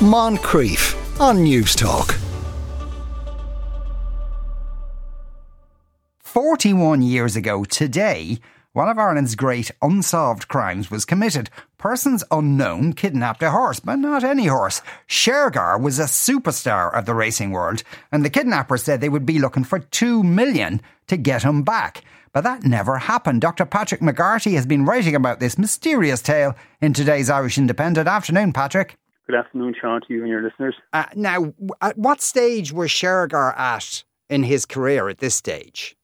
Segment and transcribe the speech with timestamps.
[0.00, 2.16] Moncrieff on Newstalk.
[6.20, 8.38] 41 years ago today,
[8.74, 11.50] one of Ireland's great unsolved crimes was committed.
[11.78, 14.82] Persons unknown kidnapped a horse, but not any horse.
[15.08, 19.40] Shergar was a superstar of the racing world, and the kidnappers said they would be
[19.40, 22.04] looking for two million to get him back.
[22.32, 23.40] But that never happened.
[23.40, 23.66] Dr.
[23.66, 28.06] Patrick McGarty has been writing about this mysterious tale in today's Irish Independent.
[28.06, 28.96] Afternoon, Patrick.
[29.28, 30.74] Good afternoon, Sean, to you and your listeners.
[30.94, 35.94] Uh, now, at what stage was Shergar at in his career at this stage?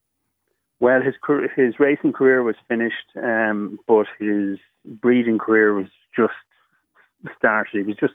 [0.78, 1.15] Well, his
[1.56, 6.34] his racing career was finished, um, but his breeding career was just
[7.38, 7.79] started.
[7.79, 8.12] He was just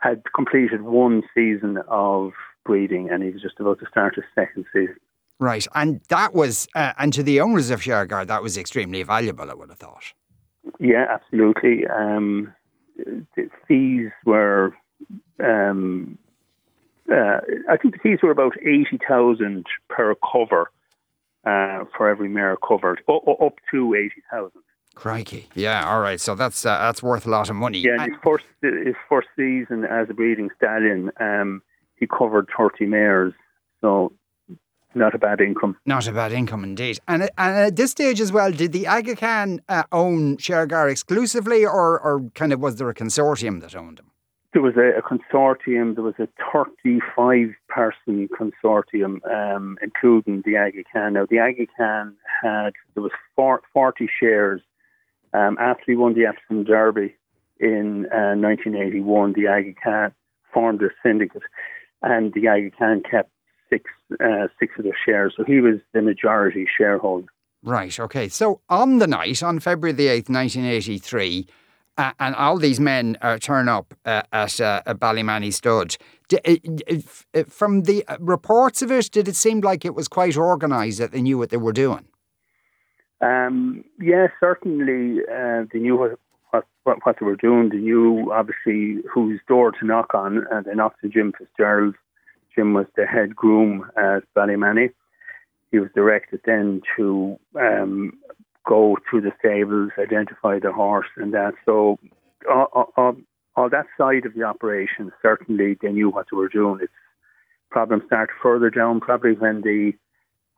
[0.00, 2.32] had completed one season of
[2.66, 4.96] breeding, and he was just about to start his second season.
[5.40, 9.50] Right, and that was, uh, and to the owners of Shergar, that was extremely valuable.
[9.50, 10.12] I would have thought.
[10.78, 11.86] Yeah, absolutely.
[11.86, 12.52] Um,
[13.66, 14.74] fees were,
[15.42, 16.18] um,
[17.10, 20.70] uh, I think the fees were about eighty thousand per cover
[21.44, 24.62] uh, for every mare covered, up to eighty thousand.
[24.94, 25.48] Crikey!
[25.54, 26.20] Yeah, all right.
[26.20, 27.78] So that's uh, that's worth a lot of money.
[27.78, 31.62] Yeah, his first his first season as a breeding stallion, um,
[31.96, 33.34] he covered thirty mares.
[33.80, 34.12] So
[34.94, 35.76] not a bad income.
[35.86, 36.98] Not a bad income indeed.
[37.08, 41.64] And, and at this stage as well, did the Aga Khan uh, own Shergar exclusively,
[41.64, 44.10] or, or kind of was there a consortium that owned them?
[44.52, 45.96] There was a, a consortium.
[45.96, 51.14] There was a 35 person consortium, um, including the Aga Khan.
[51.14, 54.60] Now, the Aga Khan had, there was four, 40 shares.
[55.32, 57.16] Um, after he won the Epsom Derby
[57.58, 60.14] in uh, 1981, the Aga Khan
[60.52, 61.42] formed a syndicate,
[62.02, 63.30] and the Aga Khan kept
[63.74, 63.84] six
[64.20, 65.34] uh, six of the shares.
[65.36, 67.28] So he was the majority shareholder.
[67.62, 67.98] Right.
[67.98, 68.28] Okay.
[68.28, 71.46] So on the night, on February the eighth, nineteen eighty three.
[71.96, 75.96] Uh, and all these men uh, turn up uh, at uh, Ballymany Stud.
[76.26, 76.96] D- uh,
[77.38, 81.12] uh, from the reports of it, did it seem like it was quite organised that
[81.12, 82.04] they knew what they were doing?
[83.20, 85.22] Um, yeah, certainly
[85.72, 86.18] they knew what,
[86.50, 87.68] what, what they were doing.
[87.68, 91.94] They knew obviously whose door to knock on, and they knocked on Jim Fitzgerald
[92.54, 94.92] Jim was the head groom at Ballymany.
[95.70, 98.12] He was directed then to um,
[98.66, 101.54] go to the stables, identify the horse, and that.
[101.64, 101.98] So,
[102.48, 102.92] all,
[103.56, 106.80] all, that side of the operation, certainly they knew what they were doing.
[106.82, 106.92] Its
[107.70, 109.92] problem started further down, probably when the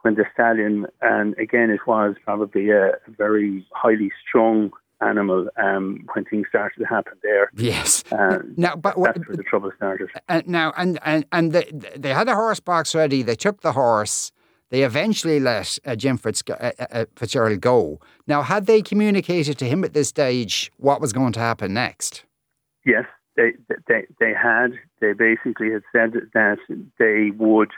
[0.03, 4.71] when the stallion, and again, it was probably a, a very highly strung
[5.01, 7.51] animal um, when things started to happen there.
[7.57, 8.05] Yes.
[8.11, 10.09] Uh, now, but that's where the trouble started.
[10.29, 13.23] Uh, now, and and and they, they had the horse box ready.
[13.23, 14.33] They took the horse.
[14.71, 18.01] They eventually let uh, Jim Fitz, uh, uh, uh, Fitzgerald go.
[18.27, 22.25] Now, had they communicated to him at this stage what was going to happen next?
[22.85, 23.05] Yes,
[23.37, 23.53] they
[23.89, 24.73] they they had.
[25.01, 26.59] They basically had said that
[26.99, 27.71] they would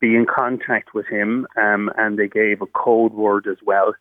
[0.00, 3.94] be in contact with him, um, and they gave a code word as well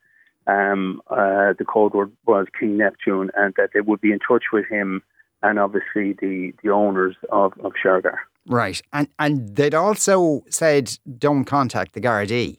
[0.51, 4.45] um, uh, the code word was King Neptune, and that they would be in touch
[4.51, 5.01] with him
[5.44, 8.17] and obviously the, the owners of, of Shergar.
[8.47, 8.81] Right.
[8.91, 12.57] And and they'd also said don't contact the Gardaí.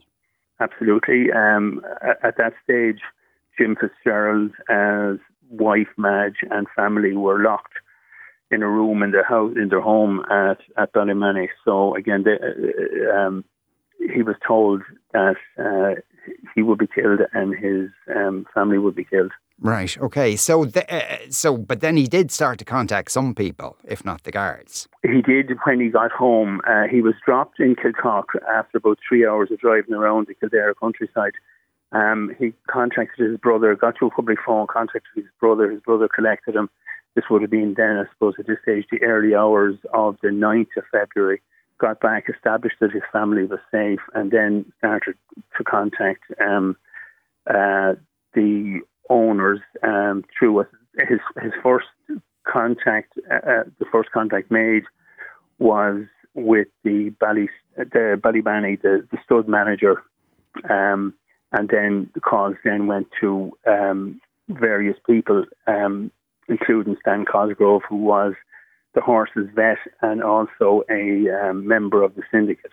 [0.60, 1.32] Absolutely.
[1.32, 3.00] Um, at, at, that stage,
[3.58, 5.19] Jim Fitzgerald, as
[5.50, 7.74] wife Madge and family were locked
[8.50, 11.48] in a room in their house in their home at at Ballymany.
[11.64, 13.44] So again, they, uh, um,
[14.14, 14.82] he was told
[15.12, 16.00] that uh,
[16.54, 19.32] he would be killed and his um, family would be killed.
[19.60, 19.96] Right.
[19.98, 20.34] Okay.
[20.34, 24.24] So, the, uh, so, but then he did start to contact some people, if not
[24.24, 24.88] the guards.
[25.02, 26.60] He did when he got home.
[26.66, 30.74] Uh, he was dropped in Kilcock after about three hours of driving around the Kildare
[30.74, 31.34] countryside.
[31.92, 35.70] Um, he contacted his brother, got to a public phone, contacted his brother.
[35.70, 36.68] His brother collected him.
[37.14, 40.28] This would have been then, I suppose, at this stage, the early hours of the
[40.28, 41.42] 9th of February
[41.82, 45.16] got back, established that his family was safe, and then started
[45.59, 46.76] to contact um,
[47.50, 47.94] uh,
[48.34, 50.65] the owners um, through
[51.09, 51.88] his his first
[52.47, 53.12] contact.
[53.31, 54.84] Uh, uh, the first contact made
[55.59, 56.04] was
[56.34, 60.03] with the Bally the Ballymany, the, the stud manager,
[60.71, 61.15] um,
[61.51, 66.12] and then the calls then went to um, various people, um,
[66.48, 68.34] including Stan Cosgrove, who was
[68.94, 72.72] the horse's vet and also a um, member of the syndicate.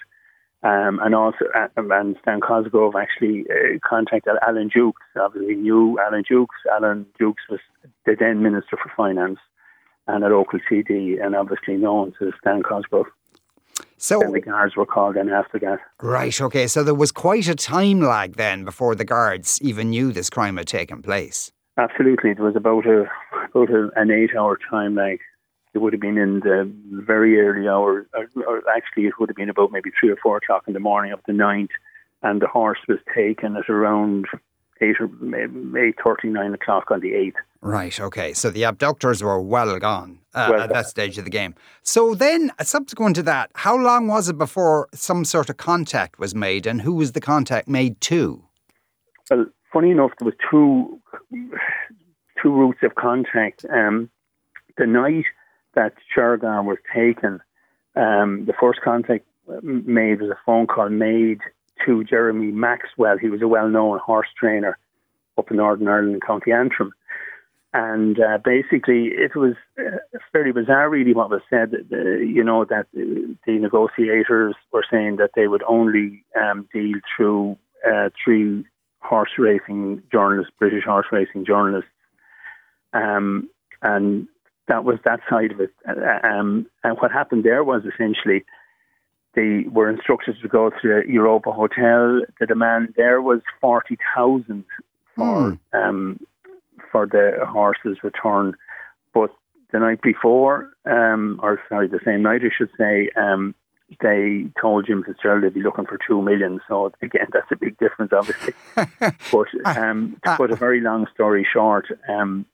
[0.62, 5.02] Um, and also, uh, and Stan Cosgrove actually uh, contacted Alan Dukes.
[5.18, 6.58] Obviously, knew Alan Dukes.
[6.74, 7.62] Alan Dukes was
[8.06, 9.40] the then Minister for Finance
[10.08, 13.06] and a local TD, and obviously known to Stan Cosgrove.
[13.96, 15.80] So then the guards were called in after that.
[16.02, 16.40] Right.
[16.42, 16.68] Okay.
[16.68, 20.58] So there was quite a time lag then before the guards even knew this crime
[20.58, 21.52] had taken place.
[21.78, 23.06] Absolutely, there was about a
[23.54, 25.20] about a, an eight-hour time lag
[25.74, 29.36] it would have been in the very early hours, or, or actually, it would have
[29.36, 31.70] been about maybe three or four o'clock in the morning of the 9th,
[32.24, 34.26] and the horse was taken at around
[34.82, 35.10] eight or
[35.78, 37.36] eight thirty nine o'clock on the eighth.
[37.62, 38.00] Right.
[38.00, 38.34] Okay.
[38.34, 41.56] So the abductors were well gone uh, well at that stage of the game.
[41.84, 46.34] So then, subsequent to that, how long was it before some sort of contact was
[46.34, 48.44] made, and who was the contact made to?
[49.30, 51.02] Well, funny enough, there was two
[52.42, 53.66] two routes of contact.
[53.72, 54.10] Um,
[54.78, 55.26] the night
[55.80, 57.40] that Shergar was taken,
[57.96, 59.26] um, the first contact
[59.64, 61.40] made was a phone call made
[61.86, 63.18] to Jeremy Maxwell.
[63.18, 64.78] He was a well-known horse trainer
[65.38, 66.92] up in Northern Ireland, County Antrim.
[67.74, 69.98] And uh, basically, it was uh,
[70.32, 71.70] fairly bizarre, really, what was said.
[71.92, 71.98] Uh,
[72.38, 77.58] you know, that the negotiators were saying that they would only um, deal through
[77.90, 78.66] uh, three
[79.02, 81.92] horse racing journalists, British horse racing journalists.
[82.92, 83.50] Um,
[83.82, 84.28] and
[84.70, 85.74] that was that side of it.
[85.88, 88.46] Uh, um, and what happened there was essentially
[89.36, 92.22] they were instructed to go to the Europa Hotel.
[92.40, 94.64] The demand there was forty thousand
[95.16, 95.60] for mm.
[95.74, 96.20] um,
[96.92, 98.56] for the horse's return,
[99.14, 99.32] but
[99.72, 103.54] the night before, um, or sorry, the same night, I should say, um,
[104.02, 106.60] they told Jim Fitzgerald they'd be looking for two million.
[106.68, 108.54] So again, that's a big difference, obviously.
[109.32, 112.46] but um, to put a very long story short, um,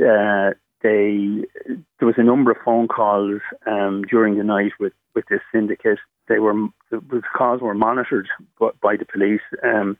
[0.00, 0.50] uh,
[0.84, 1.44] they
[1.98, 5.98] there was a number of phone calls um, during the night with, with this syndicate.
[6.28, 6.54] They were
[6.90, 8.28] the calls were monitored
[8.58, 9.96] by the police, um,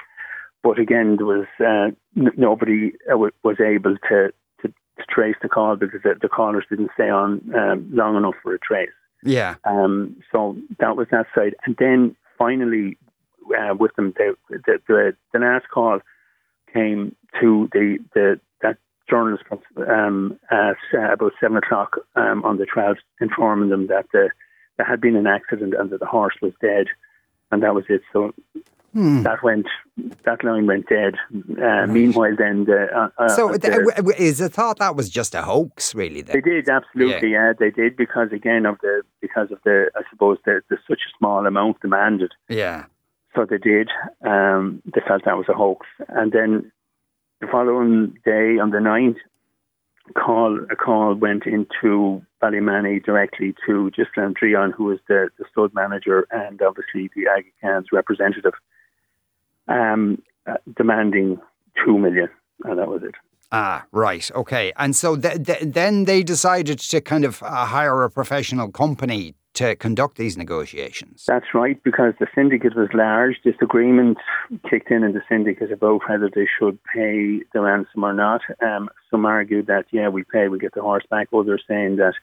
[0.63, 4.33] but again, there was uh, n- nobody uh, was able to,
[4.63, 8.35] to, to, trace the call because the, the callers didn't stay on um, long enough
[8.43, 8.89] for a trace.
[9.23, 9.57] Yeah.
[9.65, 12.99] Um, so that was that side, and then finally,
[13.59, 16.01] uh, with them, the, the, the the last call
[16.73, 18.41] came to the the
[19.09, 19.45] journalist
[19.89, 24.31] um, at uh, about seven o'clock um, on the 12th, informing them that the,
[24.77, 26.87] there had been an accident and that the horse was dead,
[27.51, 28.03] and that was it.
[28.13, 28.33] So
[28.93, 29.23] hmm.
[29.23, 29.67] that went,
[30.25, 31.15] that line went dead.
[31.35, 31.89] Uh, right.
[31.89, 35.95] Meanwhile, then the uh, uh so the, is it thought that was just a hoax,
[35.95, 36.23] really?
[36.23, 36.35] Then?
[36.35, 37.49] They did absolutely, yeah.
[37.49, 37.53] yeah.
[37.59, 41.13] they did because again of the because of the I suppose the, the such a
[41.19, 42.33] small amount demanded.
[42.49, 42.87] Yeah.
[43.35, 43.91] So they did.
[44.25, 46.71] Um, they felt that was a hoax, and then
[47.45, 49.17] the following day, on the 9th,
[50.15, 55.73] call a call went into Ballymany directly to Ghislain Drion, who was the, the stud
[55.75, 58.53] manager and obviously the Aga representative,
[59.69, 61.39] um, uh, demanding
[61.85, 62.29] two million,
[62.65, 63.15] and that was it.
[63.51, 64.31] Ah, right.
[64.35, 64.73] Okay.
[64.77, 69.35] And so th- th- then they decided to kind of uh, hire a professional company
[69.55, 71.25] to conduct these negotiations.
[71.27, 73.37] That's right, because the syndicate was large.
[73.43, 74.19] Disagreement
[74.69, 78.43] kicked in in the syndicate about whether they should pay the ransom or not.
[78.61, 81.29] Um, some argued that, yeah, we pay, we get the horse back.
[81.33, 82.15] Others saying that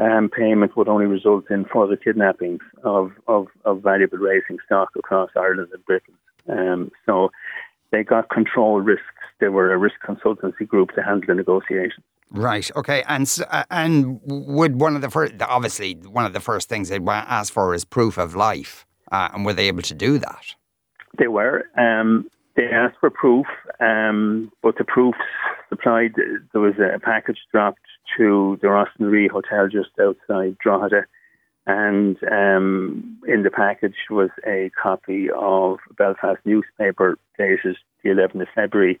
[0.00, 5.30] um, payment would only result in further kidnappings of, of, of valuable racing stock across
[5.36, 6.14] Ireland and Britain.
[6.48, 7.30] Um, so
[7.90, 9.04] they got control risks.
[9.40, 12.04] They were a risk consultancy group to handle the negotiations.
[12.30, 12.70] Right.
[12.76, 13.02] Okay.
[13.08, 17.06] And uh, and would one of the first, obviously, one of the first things they'd
[17.08, 20.54] ask for is proof of life, uh, and were they able to do that?
[21.18, 21.64] They were.
[21.76, 23.46] Um, they asked for proof,
[23.80, 25.18] um, but the proofs
[25.68, 26.12] supplied.
[26.52, 27.80] There was a package dropped
[28.16, 31.06] to the Rosnaree Hotel just outside Drogheda,
[31.66, 38.48] and um, in the package was a copy of Belfast newspaper dated the 11th of
[38.54, 39.00] February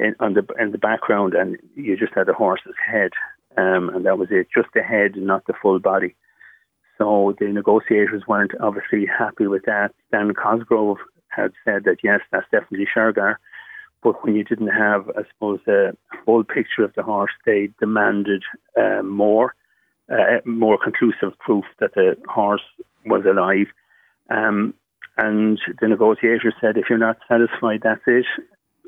[0.00, 3.12] in, on the in the background, and you just had a horse's head,
[3.56, 6.14] um, and that was it, just the head, not the full body.
[6.98, 9.92] So the negotiators weren't obviously happy with that.
[10.08, 13.36] Stan Cosgrove had said that yes, that's definitely Shergar,
[14.02, 18.42] but when you didn't have, I suppose, a full picture of the horse, they demanded
[18.76, 19.54] uh, more,
[20.10, 22.62] uh, more conclusive proof that the horse
[23.06, 23.66] was alive.
[24.30, 24.74] Um,
[25.16, 28.26] and the negotiator said, if you're not satisfied, that's it.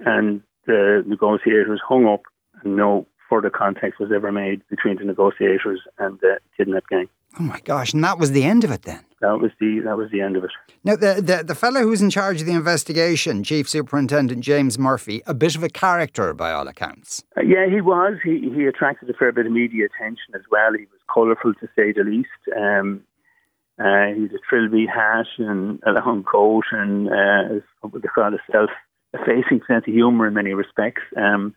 [0.04, 2.22] And the negotiators hung up
[2.62, 7.08] and no further contact was ever made between the negotiators and the kidnap gang.
[7.40, 7.94] Oh my gosh!
[7.94, 9.02] And that was the end of it then.
[9.22, 10.50] That was the that was the end of it.
[10.84, 15.22] Now the the, the fellow who's in charge of the investigation, Chief Superintendent James Murphy,
[15.26, 17.24] a bit of a character by all accounts.
[17.34, 18.18] Uh, yeah, he was.
[18.22, 20.72] He he attracted a fair bit of media attention as well.
[20.74, 22.28] He was colourful to say the least.
[22.54, 23.02] Um,
[23.78, 28.34] uh, he had a trilby hat and a long coat and uh, what they call
[28.34, 28.68] a self
[29.18, 31.02] facing sense of humour in many respects.
[31.16, 31.54] Um,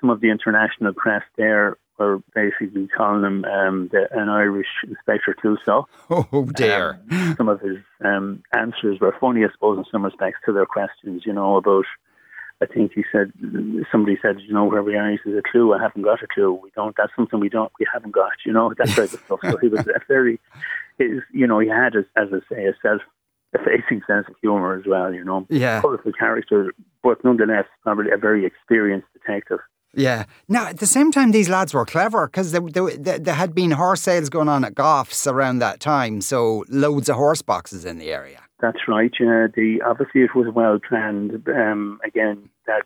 [0.00, 5.34] some of the international press there were basically calling him um, the, an Irish Inspector
[5.42, 5.86] Clouseau.
[6.10, 7.00] Oh dear!
[7.10, 10.66] Um, some of his um, answers were funny, I suppose, in some respects to their
[10.66, 11.22] questions.
[11.24, 11.86] You know about
[12.62, 13.32] I think he said
[13.92, 15.10] somebody said, you know where we are.
[15.10, 15.74] He says, a clue.
[15.74, 16.52] I haven't got a clue.
[16.52, 16.96] We don't.
[16.96, 17.72] That's something we don't.
[17.78, 18.32] We haven't got.
[18.46, 19.40] You know that type of stuff.
[19.42, 20.40] So he was a very,
[20.98, 23.02] you know, he had, as, as I say, a self
[23.60, 25.12] effacing sense of humour as well.
[25.12, 25.80] You know, Yeah.
[25.80, 26.72] colourful character,
[27.02, 29.60] but nonetheless, probably a very experienced detective.
[29.94, 30.24] Yeah.
[30.48, 33.54] Now, at the same time, these lads were clever because there, there, there, there had
[33.54, 37.84] been horse sales going on at Goffs around that time, so loads of horse boxes
[37.86, 38.40] in the area.
[38.60, 39.12] That's right.
[39.18, 41.46] Yeah, the obviously it was well planned.
[41.48, 42.82] Um, again, that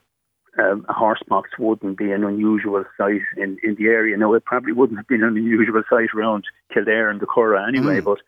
[0.58, 4.16] um, a horse box wouldn't be an unusual sight in, in the area.
[4.16, 8.00] No, it probably wouldn't have been an unusual sight around Kildare and the Curragh anyway.
[8.00, 8.04] Mm.
[8.04, 8.18] But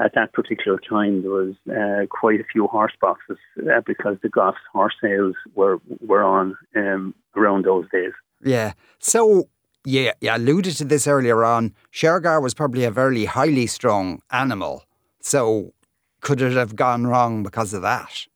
[0.00, 4.28] at that particular time, there was uh, quite a few horse boxes uh, because the
[4.28, 8.12] Goffs horse sales were were on um, around those days.
[8.42, 8.72] Yeah.
[9.00, 9.48] So,
[9.84, 11.74] yeah, you alluded to this earlier on.
[11.92, 14.84] Shergar was probably a very highly strung animal.
[15.20, 15.72] So,
[16.20, 18.26] could it have gone wrong because of that?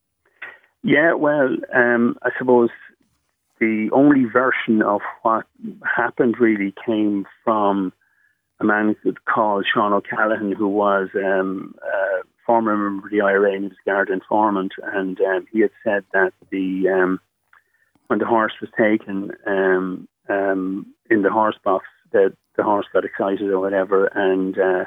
[0.82, 2.70] Yeah, well, um, I suppose
[3.60, 5.46] the only version of what
[5.96, 7.92] happened really came from
[8.62, 8.96] a man
[9.32, 14.08] called Sean O'Callaghan, who was um, a former member of the IRA and was guard
[14.08, 17.20] informant, and um, he had said that the um,
[18.06, 23.04] when the horse was taken um, um, in the horse box, that the horse got
[23.04, 24.84] excited or whatever and uh,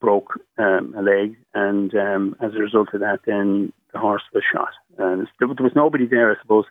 [0.00, 4.42] broke um, a leg, and um, as a result of that, then the horse was
[4.52, 4.72] shot.
[4.98, 6.64] And there was nobody there, I suppose,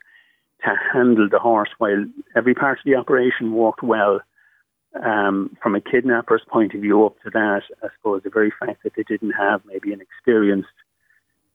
[0.63, 4.19] to handle the horse while every part of the operation worked well.
[5.01, 8.83] Um, from a kidnapper's point of view, up to that, I suppose the very fact
[8.83, 10.67] that they didn't have maybe an experienced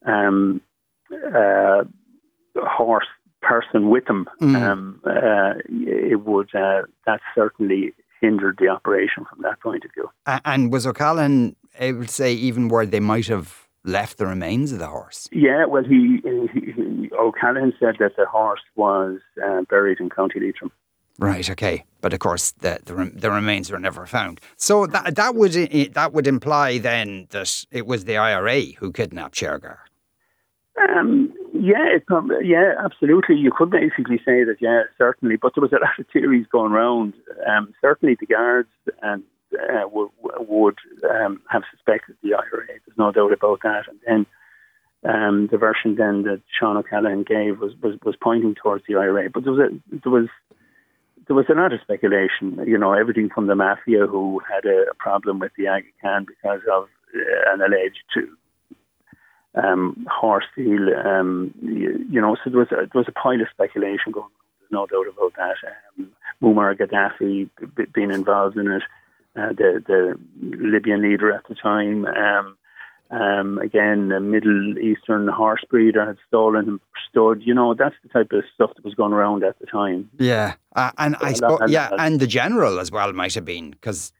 [0.05, 0.61] um,
[1.33, 1.83] uh,
[2.57, 3.07] horse
[3.41, 4.55] person with them, Mm.
[4.61, 10.09] um, uh, it would uh, that certainly hindered the operation from that point of view.
[10.43, 14.79] And was O'Callaghan able to say even where they might have left the remains of
[14.79, 15.29] the horse?
[15.31, 20.41] Yeah, well, he, he, he O'Callaghan said that the horse was uh, buried in County
[20.41, 20.71] Leitrim.
[21.19, 21.49] Right.
[21.49, 21.83] Okay.
[22.01, 24.39] But of course, the the, the remains were never found.
[24.55, 25.53] So that that would
[25.93, 29.79] that would imply then that it was the IRA who kidnapped Shergar.
[30.79, 31.97] Um, yeah,
[32.41, 33.35] yeah, absolutely.
[33.35, 35.35] You could basically say that, yeah, certainly.
[35.35, 37.13] But there was a lot of theories going around.
[37.45, 38.69] Um, certainly, the guards
[39.01, 39.23] and
[39.53, 40.77] uh, would, would
[41.09, 42.67] um, have suspected the IRA.
[42.67, 43.85] There's no doubt about that.
[43.87, 43.99] And
[45.03, 48.95] then um, the version then that Sean O'Callaghan gave was, was, was pointing towards the
[48.95, 49.29] IRA.
[49.29, 50.27] But there was a, there was
[51.29, 52.59] there was a lot of speculation.
[52.65, 56.61] You know, everything from the mafia who had a, problem with the Aga Khan because
[56.73, 58.33] of uh, an alleged
[59.53, 60.89] um, horse deal.
[61.05, 64.25] Um, you, you know, so there was a, there was a pile of speculation going.
[64.25, 64.31] on.
[64.59, 65.55] There's no doubt about that.
[65.99, 68.83] Um, Muammar Gaddafi b- being involved in it,
[69.35, 72.07] uh, the the Libyan leader at the time.
[72.07, 72.57] Um,
[73.11, 77.41] um, again, a Middle Eastern horse breeder had stolen and stood.
[77.43, 80.09] You know, that's the type of stuff that was going around at the time.
[80.19, 80.55] Yeah.
[80.75, 84.13] Uh, and I Yeah, suppose, yeah, and the general as well might have been because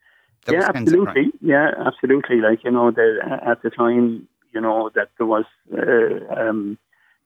[0.50, 1.31] yeah, absolutely.
[1.41, 2.38] Yeah, absolutely.
[2.38, 5.46] Like you know, the, at the time, you know that there was,
[5.77, 6.77] uh, um,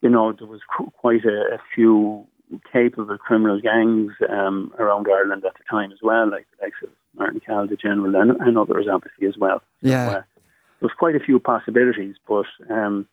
[0.02, 2.28] you know, there was qu- quite a, a few
[2.72, 6.90] capable criminal gangs um, around Ireland at the time as well, like the likes of
[7.18, 9.62] Martin Cahill, the general, and, and others obviously as well.
[9.82, 10.10] Yeah.
[10.10, 10.22] Uh,
[10.84, 13.08] there was quite a few possibilities, but um,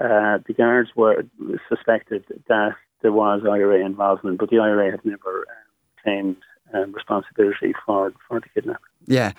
[0.00, 1.22] uh, the guards were
[1.68, 6.36] suspected that there was IRA involvement, but the IRA had never um, claimed
[6.74, 8.82] um, responsibility for for the kidnapping.
[9.06, 9.32] Yeah.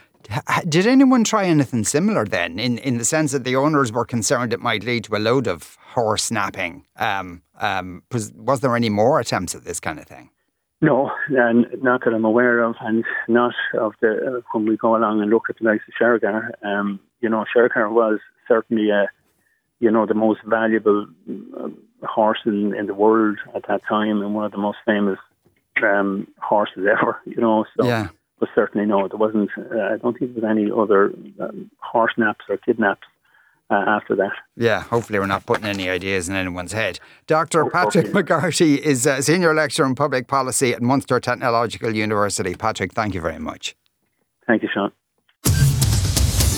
[0.67, 4.53] Did anyone try anything similar then, in, in the sense that the owners were concerned
[4.53, 6.85] it might lead to a load of horse snapping?
[6.95, 10.29] Um, um, was, was there any more attempts at this kind of thing?
[10.81, 14.95] No, and not that I'm aware of, and not of the uh, when we go
[14.95, 16.51] along and look at the likes of Shergar.
[16.63, 19.07] Um, you know, Shergar was certainly a,
[19.79, 21.07] you know, the most valuable
[21.59, 21.69] uh,
[22.07, 25.19] horse in, in the world at that time, and one of the most famous
[25.83, 27.19] um, horses ever.
[27.25, 28.07] You know, so Yeah.
[28.39, 29.49] but certainly no, there wasn't.
[29.57, 33.07] Uh, I don't think there was any other um, horse naps or kidnaps
[33.69, 34.31] uh, after that.
[34.55, 36.99] Yeah, hopefully we're not putting any ideas in anyone's head.
[37.27, 37.65] Dr.
[37.65, 38.13] Oh, Patrick okay.
[38.23, 42.55] McGarty is a senior lecturer in public policy at Munster Technological University.
[42.55, 43.75] Patrick, thank you very much.
[44.47, 44.91] Thank you, Sean.